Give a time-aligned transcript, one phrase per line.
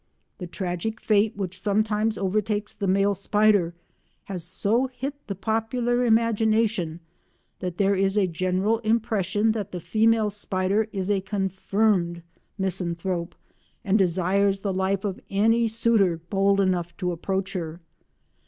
[0.39, 3.75] The tragic fate which sometimes overtakes the male spider
[4.23, 7.01] has so hit the popular imagination
[7.59, 12.23] that there is a general impression that the female spider is a confirmed
[12.57, 13.35] misanthrope
[13.83, 17.79] and desires the life of any suitor bold enough to approach her.